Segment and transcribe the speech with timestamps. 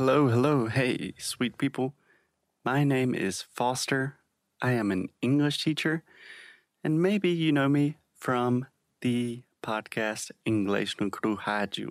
[0.00, 1.92] Hello, hello, hey, sweet people.
[2.64, 4.16] My name is Foster.
[4.62, 6.04] I am an English teacher,
[6.82, 8.64] and maybe you know me from
[9.02, 11.90] the podcast English no Rádio.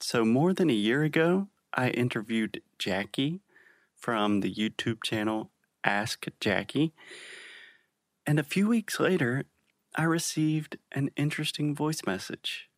[0.00, 3.42] So, more than a year ago, I interviewed Jackie
[3.94, 5.50] from the YouTube channel
[5.84, 6.94] Ask Jackie.
[8.26, 9.44] And a few weeks later,
[9.94, 12.70] I received an interesting voice message.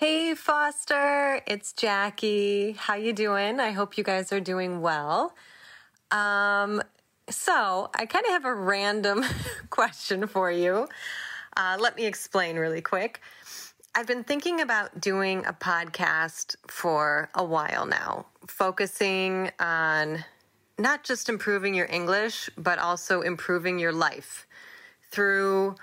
[0.00, 2.72] Hey Foster, it's Jackie.
[2.72, 3.60] How you doing?
[3.60, 5.34] I hope you guys are doing well.
[6.10, 6.82] Um,
[7.28, 9.22] so I kind of have a random
[9.68, 10.88] question for you.
[11.54, 13.20] Uh, let me explain really quick.
[13.94, 20.24] I've been thinking about doing a podcast for a while now, focusing on
[20.78, 24.46] not just improving your English, but also improving your life
[25.10, 25.74] through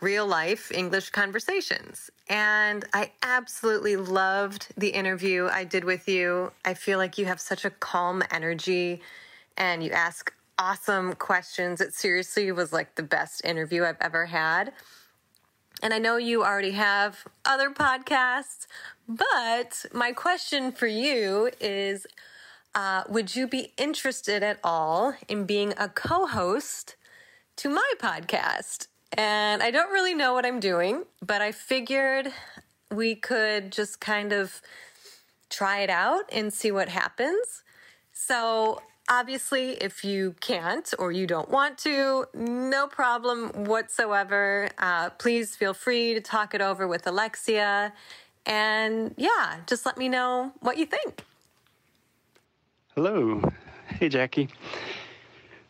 [0.00, 2.10] real life English conversations.
[2.28, 6.52] And I absolutely loved the interview I did with you.
[6.64, 9.02] I feel like you have such a calm energy
[9.56, 11.80] and you ask awesome questions.
[11.80, 14.72] It seriously was like the best interview I've ever had.
[15.82, 18.66] And I know you already have other podcasts,
[19.08, 22.06] but my question for you is
[22.74, 26.96] uh, Would you be interested at all in being a co host
[27.56, 28.88] to my podcast?
[29.16, 32.32] And I don't really know what I'm doing, but I figured
[32.90, 34.60] we could just kind of
[35.48, 37.62] try it out and see what happens.
[38.12, 44.68] So, obviously, if you can't or you don't want to, no problem whatsoever.
[44.78, 47.92] Uh, please feel free to talk it over with Alexia.
[48.46, 51.24] And yeah, just let me know what you think.
[52.94, 53.42] Hello.
[53.88, 54.48] Hey, Jackie.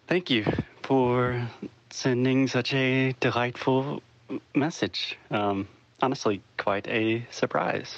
[0.07, 0.45] Thank you
[0.83, 1.49] for
[1.91, 4.03] sending such a delightful
[4.55, 5.19] message.
[5.31, 5.69] Um,
[6.01, 7.95] honestly, quite a surprise.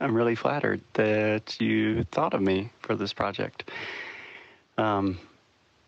[0.00, 3.70] I'm really flattered that you thought of me for this project.
[4.78, 5.18] Um,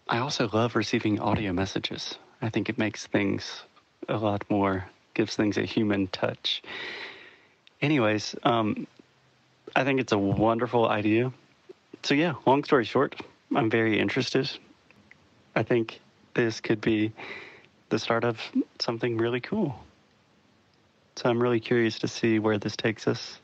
[0.08, 2.18] I also love receiving audio messages.
[2.40, 3.62] I think it makes things
[4.08, 6.62] a lot more, gives things a human touch.
[7.82, 8.86] Anyways, um,
[9.76, 11.32] I think it's a wonderful idea.
[12.02, 13.20] So, yeah, long story short,
[13.54, 14.50] I'm very interested.
[15.54, 16.00] I think
[16.38, 17.12] this could be
[17.88, 18.40] the start of
[18.78, 19.74] something really cool.
[21.16, 23.40] So I'm really curious to see where this takes us.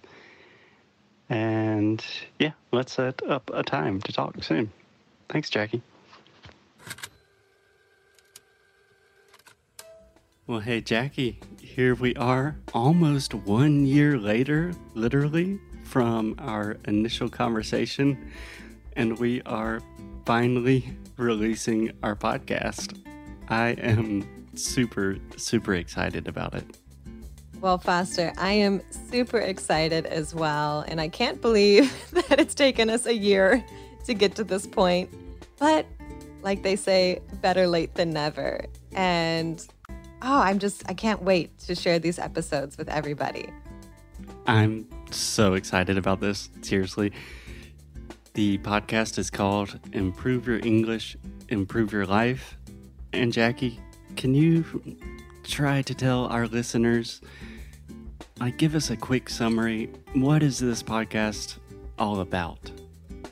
[1.29, 2.05] And
[2.39, 4.71] yeah, let's set up a time to talk soon.
[5.29, 5.83] Thanks, Jackie.
[10.47, 18.31] Well, hey, Jackie, here we are almost one year later, literally, from our initial conversation,
[18.95, 19.81] and we are
[20.25, 22.99] finally releasing our podcast.
[23.49, 26.65] I am super, super excited about it.
[27.61, 30.85] Well, Foster, I am super excited as well.
[30.87, 31.93] And I can't believe
[32.29, 33.65] that it's taken us a year
[34.05, 35.11] to get to this point.
[35.59, 35.87] But
[36.43, 38.67] like they say, better late than never.
[38.93, 39.67] And
[40.23, 43.51] oh, I'm just, I can't wait to share these episodes with everybody.
[44.47, 46.51] I'm so excited about this.
[46.63, 47.13] Seriously.
[48.35, 51.17] The podcast is called Improve Your English,
[51.51, 52.59] Improve Your Life.
[53.13, 53.79] And Jackie,
[54.17, 54.65] can you
[55.45, 57.21] try to tell our listeners,
[58.41, 59.89] like, give us a quick summary?
[60.15, 61.59] What is this podcast
[61.97, 62.73] all about?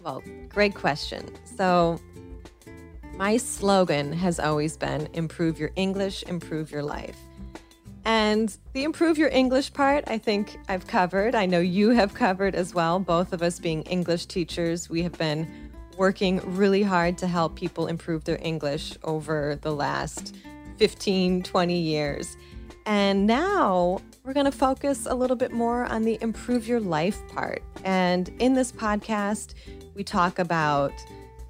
[0.04, 1.28] Well, great question.
[1.56, 1.98] So,
[3.16, 7.18] my slogan has always been improve your English, improve your life.
[8.04, 11.34] And the improve your English part, I think I've covered.
[11.34, 12.98] I know you have covered as well.
[12.98, 17.86] Both of us being English teachers, we have been working really hard to help people
[17.86, 20.34] improve their English over the last
[20.78, 22.36] 15, 20 years.
[22.86, 27.20] And now we're going to focus a little bit more on the improve your life
[27.28, 27.62] part.
[27.84, 29.54] And in this podcast,
[29.94, 30.92] we talk about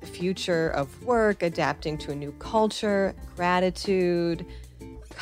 [0.00, 4.44] the future of work, adapting to a new culture, gratitude,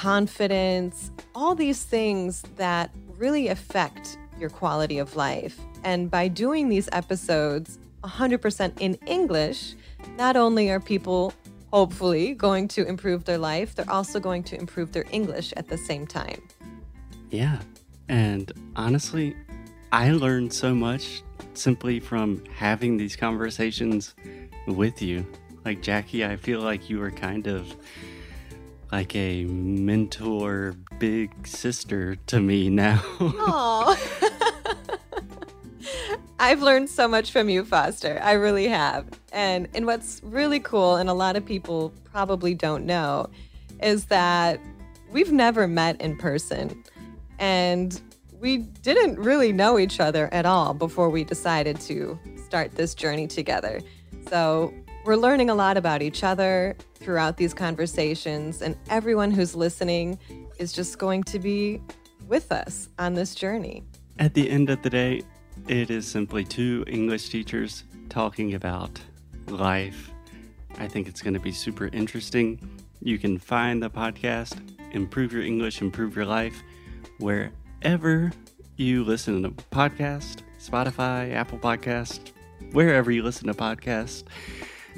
[0.01, 5.61] confidence, all these things that really affect your quality of life.
[5.85, 9.75] And by doing these episodes 100% in English,
[10.17, 11.35] not only are people
[11.71, 15.77] hopefully going to improve their life, they're also going to improve their English at the
[15.77, 16.41] same time.
[17.29, 17.61] Yeah.
[18.09, 19.37] And honestly,
[19.93, 21.23] I learned so much
[21.53, 24.15] simply from having these conversations
[24.67, 25.27] with you.
[25.67, 27.77] Like Jackie, I feel like you were kind of
[28.93, 33.03] like a mentor, big sister to me now.
[36.41, 38.19] I've learned so much from you, Foster.
[38.23, 39.07] I really have.
[39.33, 43.29] And and what's really cool, and a lot of people probably don't know,
[43.83, 44.61] is that
[45.11, 46.83] we've never met in person.
[47.39, 48.01] And
[48.41, 53.27] we didn't really know each other at all before we decided to start this journey
[53.27, 53.81] together.
[54.29, 54.73] So,
[55.05, 60.19] we're learning a lot about each other throughout these conversations, and everyone who's listening
[60.59, 61.81] is just going to be
[62.29, 63.83] with us on this journey.
[64.19, 65.23] At the end of the day,
[65.69, 69.01] it is simply two English teachers talking about
[69.49, 70.11] life.
[70.79, 72.61] I think it's going to be super interesting.
[73.03, 74.61] You can find the podcast,
[74.93, 76.63] Improve Your English, Improve Your Life,
[77.19, 78.33] wherever
[78.77, 82.33] you listen to podcast, Spotify, Apple Podcast,
[82.73, 84.25] wherever you listen to podcasts,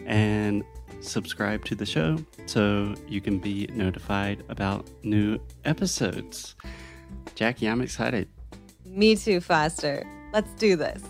[0.07, 0.65] and
[1.01, 2.17] subscribe to the show
[2.47, 6.55] so you can be notified about new episodes.
[7.35, 8.29] Jackie, I'm excited.
[8.85, 10.07] Me too, Foster.
[10.33, 11.03] Let's do this.